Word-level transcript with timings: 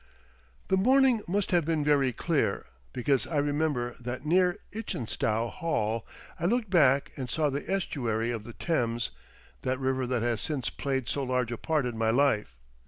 The 0.69 0.77
morning 0.77 1.21
must 1.27 1.51
have 1.51 1.63
been 1.63 1.83
very 1.85 2.11
clear, 2.11 2.65
because 2.91 3.27
I 3.27 3.37
remember 3.37 3.95
that 3.99 4.25
near 4.25 4.57
Itchinstow 4.71 5.51
Hall 5.51 6.07
I 6.39 6.45
looked 6.45 6.71
back 6.71 7.11
and 7.17 7.29
saw 7.29 7.51
the 7.51 7.69
estuary 7.71 8.31
of 8.31 8.43
the 8.43 8.53
Thames, 8.53 9.11
that 9.61 9.77
river 9.79 10.07
that 10.07 10.23
has 10.23 10.41
since 10.41 10.71
played 10.71 11.07
so 11.07 11.21
large 11.21 11.51
a 11.51 11.57
part 11.59 11.85
in 11.85 11.99
my 11.99 12.09
life. 12.09 12.57